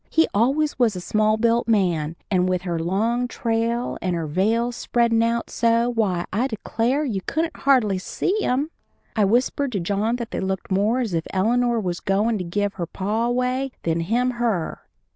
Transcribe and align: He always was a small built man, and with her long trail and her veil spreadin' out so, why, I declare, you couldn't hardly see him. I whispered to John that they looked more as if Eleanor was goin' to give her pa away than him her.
He 0.09 0.27
always 0.33 0.79
was 0.79 0.95
a 0.95 0.99
small 0.99 1.37
built 1.37 1.67
man, 1.67 2.15
and 2.31 2.49
with 2.49 2.63
her 2.63 2.79
long 2.79 3.27
trail 3.27 3.99
and 4.01 4.15
her 4.15 4.25
veil 4.25 4.71
spreadin' 4.71 5.21
out 5.21 5.51
so, 5.51 5.91
why, 5.91 6.25
I 6.33 6.47
declare, 6.47 7.05
you 7.05 7.21
couldn't 7.27 7.55
hardly 7.55 7.99
see 7.99 8.35
him. 8.41 8.71
I 9.15 9.25
whispered 9.25 9.71
to 9.73 9.79
John 9.79 10.15
that 10.15 10.31
they 10.31 10.39
looked 10.39 10.71
more 10.71 11.01
as 11.01 11.13
if 11.13 11.27
Eleanor 11.29 11.79
was 11.79 11.99
goin' 11.99 12.39
to 12.39 12.43
give 12.43 12.73
her 12.81 12.87
pa 12.87 13.27
away 13.27 13.73
than 13.83 13.99
him 13.99 14.31
her. 14.31 14.79